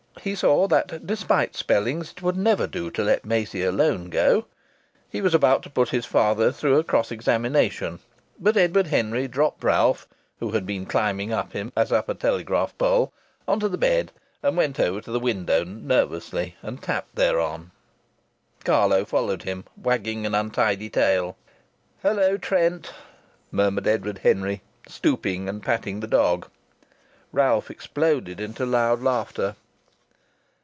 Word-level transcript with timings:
He 0.23 0.35
saw 0.35 0.67
that, 0.67 1.07
despite 1.07 1.55
spellings, 1.55 2.11
it 2.11 2.21
would 2.21 2.37
never 2.37 2.67
do 2.67 2.91
to 2.91 3.01
let 3.01 3.25
Maisie 3.25 3.63
alone 3.63 4.09
go. 4.11 4.45
He 5.09 5.19
was 5.19 5.33
about 5.33 5.63
to 5.63 5.69
put 5.69 5.89
his 5.89 6.05
father 6.05 6.51
through 6.51 6.77
a 6.77 6.83
cross 6.83 7.11
examination, 7.11 8.01
but 8.37 8.55
Henry 8.55 9.21
Edward 9.23 9.31
dropped 9.31 9.63
Ralph 9.63 10.07
(who 10.39 10.51
had 10.51 10.67
been 10.67 10.85
climbing 10.85 11.31
up 11.33 11.53
him 11.53 11.71
as 11.75 11.91
up 11.91 12.07
a 12.07 12.13
telegraph 12.13 12.77
pole) 12.77 13.11
on 13.47 13.61
to 13.61 13.69
the 13.69 13.79
bed 13.79 14.11
and 14.43 14.55
went 14.55 14.79
over 14.79 14.99
to 15.01 15.11
the 15.11 15.19
window, 15.19 15.63
nervously, 15.63 16.55
and 16.61 16.83
tapped 16.83 17.15
thereon. 17.15 17.71
Carlo 18.63 19.05
followed 19.05 19.41
him, 19.43 19.63
wagging 19.81 20.27
an 20.27 20.35
untidy 20.35 20.89
tail. 20.89 21.35
"Hello, 22.03 22.37
Trent!" 22.37 22.91
murmured 23.49 23.87
Edward 23.87 24.19
Henry, 24.19 24.61
stooping 24.87 25.49
and 25.49 25.63
patting 25.63 25.99
the 26.01 26.05
dog. 26.05 26.47
Ralph 27.31 27.71
exploded 27.71 28.39
into 28.39 28.65
loud 28.67 29.01
laughter. 29.01 29.55